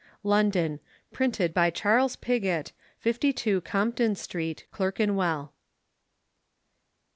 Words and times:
London: 0.23 0.79
Printed 1.13 1.53
by 1.53 1.69
Charles 1.69 2.15
Pigott, 2.15 2.71
52, 3.01 3.61
Compton 3.61 4.15
Street, 4.15 4.65
Clerkenwell. 4.71 5.53